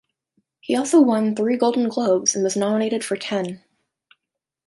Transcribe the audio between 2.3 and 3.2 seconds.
and was nominated for